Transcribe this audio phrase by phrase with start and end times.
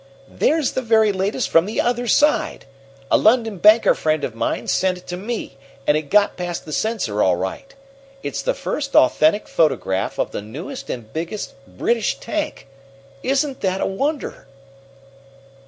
[0.27, 2.65] "There's the very latest from the other side.
[3.11, 6.73] A London banker friend of mine sent it to me, and it got past the
[6.73, 7.75] censor all right.
[8.23, 12.67] It's the first authentic photograph of the newest and biggest British tank.
[13.21, 14.47] Isn't that a wonder?"